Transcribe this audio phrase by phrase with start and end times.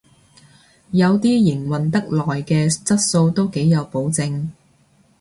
[0.89, 4.47] 有啲營運得耐嘅質素都幾有保證